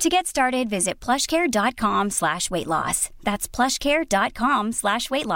[0.00, 2.72] To get started, visit plushcare.com slash weight.
[3.20, 5.28] That's plushcare.com slash weight.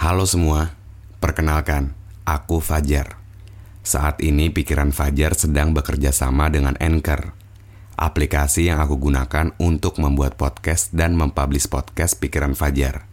[0.00, 0.72] Halo semua,
[1.20, 1.92] perkenalkan,
[2.24, 3.20] aku Fajar.
[3.84, 7.36] Saat ini pikiran Fajar sedang bekerja sama dengan Anchor,
[8.00, 13.04] aplikasi yang aku gunakan untuk membuat podcast dan mempublish podcast pikiran Fajar.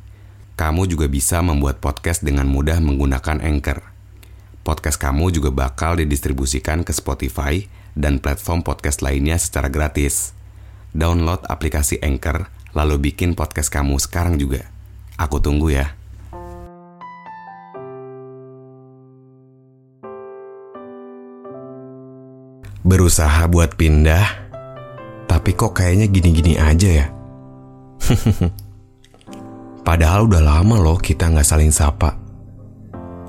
[0.56, 3.93] Kamu juga bisa membuat podcast dengan mudah menggunakan Anchor.
[4.64, 7.68] Podcast kamu juga bakal didistribusikan ke Spotify
[8.00, 10.32] dan platform podcast lainnya secara gratis.
[10.96, 14.64] Download aplikasi Anchor, lalu bikin podcast kamu sekarang juga.
[15.20, 15.92] Aku tunggu ya.
[22.88, 24.48] Berusaha buat pindah,
[25.28, 27.08] tapi kok kayaknya gini-gini aja ya.
[29.88, 32.23] Padahal udah lama loh kita nggak saling sapa.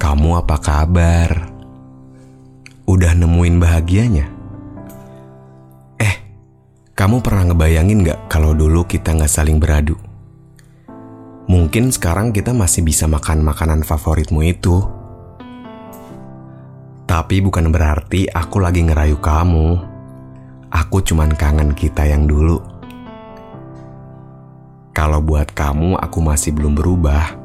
[0.04, 1.48] Kamu apa kabar?
[2.84, 4.28] Udah nemuin bahagianya?
[5.96, 6.16] Eh,
[6.92, 9.96] kamu pernah ngebayangin gak kalau dulu kita nggak saling beradu?
[11.48, 14.84] Mungkin sekarang kita masih bisa makan makanan favoritmu itu.
[17.08, 19.80] Tapi bukan berarti aku lagi ngerayu kamu.
[20.68, 22.60] Aku cuman kangen kita yang dulu.
[24.92, 27.40] Kalau buat kamu aku masih belum berubah,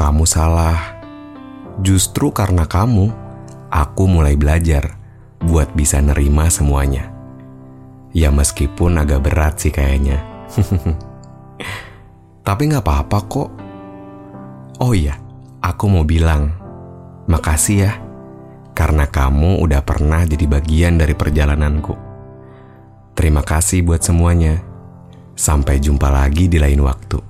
[0.00, 0.99] kamu salah.
[1.80, 3.08] Justru karena kamu,
[3.72, 5.00] aku mulai belajar
[5.40, 7.08] buat bisa nerima semuanya.
[8.12, 10.20] Ya meskipun agak berat sih kayaknya.
[12.46, 13.50] Tapi nggak apa-apa kok.
[14.80, 15.16] Oh iya,
[15.64, 16.52] aku mau bilang,
[17.24, 17.92] makasih ya.
[18.76, 21.94] Karena kamu udah pernah jadi bagian dari perjalananku.
[23.16, 24.60] Terima kasih buat semuanya.
[25.32, 27.29] Sampai jumpa lagi di lain waktu.